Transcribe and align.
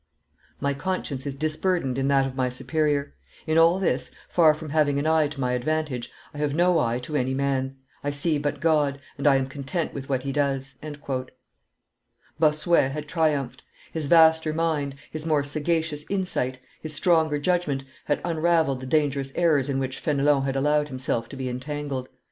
My 0.59 0.73
conscience 0.73 1.27
is 1.27 1.35
disburdened 1.35 1.99
in 1.99 2.07
that 2.07 2.25
of 2.25 2.35
my 2.35 2.49
superior. 2.49 3.13
In 3.45 3.59
all 3.59 3.77
this, 3.77 4.09
far 4.29 4.55
from 4.55 4.69
having 4.71 4.97
an 4.97 5.05
eye 5.05 5.27
to 5.27 5.39
my 5.39 5.51
advantage, 5.51 6.11
I 6.33 6.39
have 6.39 6.55
no 6.55 6.79
eye 6.79 6.97
to 7.01 7.15
any 7.15 7.35
man; 7.35 7.75
I 8.03 8.09
see 8.09 8.39
but 8.39 8.59
God, 8.59 8.99
and 9.19 9.27
I 9.27 9.35
am 9.35 9.45
content 9.45 9.93
with 9.93 10.09
what 10.09 10.23
He 10.23 10.31
does." 10.31 10.73
Bossuet 12.39 12.89
had 12.93 13.07
triumphed: 13.07 13.61
his 13.93 14.07
vaster 14.07 14.53
mind, 14.55 14.95
his 15.11 15.27
more 15.27 15.43
sagacious 15.43 16.03
insight, 16.09 16.57
his 16.81 16.95
stronger 16.95 17.37
judgment 17.37 17.83
had 18.05 18.21
unravelled 18.25 18.79
the 18.79 18.87
dangerous 18.87 19.31
errors 19.35 19.69
in 19.69 19.77
which 19.77 19.99
Fenelon 19.99 20.41
had 20.45 20.55
allowed 20.55 20.87
himself 20.87 21.29
to 21.29 21.35
be 21.37 21.47
entangled. 21.47 22.09